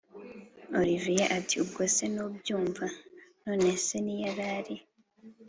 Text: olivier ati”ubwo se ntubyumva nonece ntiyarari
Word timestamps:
olivier 0.79 1.31
ati”ubwo 1.37 1.81
se 1.95 2.05
ntubyumva 2.13 2.85
nonece 3.45 3.93
ntiyarari 4.03 4.75